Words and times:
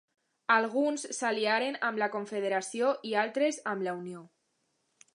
Alguns 0.53 1.03
s'aliaren 1.17 1.77
amb 1.89 2.03
la 2.05 2.09
Confederació 2.17 2.97
i 3.11 3.15
altres 3.27 3.63
amb 3.75 3.89
la 3.91 3.99
Unió. 4.03 4.29